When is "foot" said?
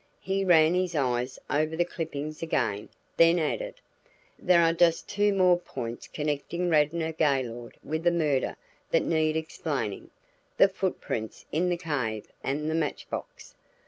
10.69-11.01